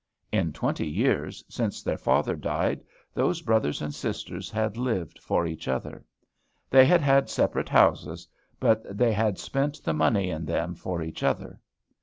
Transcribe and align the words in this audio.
In 0.31 0.51
twenty 0.51 0.87
years, 0.87 1.43
since 1.47 1.83
their 1.83 1.95
father 1.99 2.35
died, 2.35 2.81
those 3.13 3.43
brothers 3.43 3.83
and 3.83 3.93
sisters 3.93 4.49
had 4.49 4.75
lived 4.75 5.21
for 5.21 5.45
each 5.45 5.67
other. 5.67 6.03
They 6.71 6.87
had 6.87 7.01
had 7.01 7.29
separate 7.29 7.69
houses, 7.69 8.27
but 8.59 8.83
they 8.97 9.11
had 9.13 9.37
spent 9.37 9.83
the 9.83 9.93
money 9.93 10.31
in 10.31 10.45
them 10.45 10.73
for 10.73 11.03
each 11.03 11.21
other. 11.21 11.59